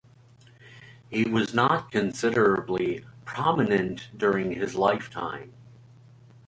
He 1.11 1.25
was 1.25 1.53
not 1.53 1.91
considerably 1.91 3.05
prominent 3.23 4.09
during 4.17 4.51
his 4.51 4.73
lifetime. 4.73 5.53